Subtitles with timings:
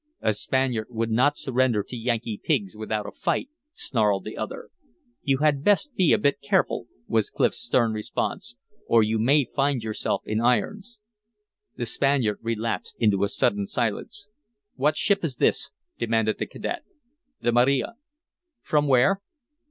[0.21, 4.69] "A Spaniard would not surrender to Yankee pigs without a fight," snarled the other.
[5.21, 8.55] "You had best be a bit careful," was Clif's stern response,
[8.87, 10.97] "or you may find yourself in irons."
[11.75, 14.27] The Spaniard relapsed into a sullen silence.
[14.75, 15.69] "What ship is this?"
[15.99, 16.83] demanded the cadet.
[17.41, 17.93] "The Maria."
[18.63, 19.21] "From where?"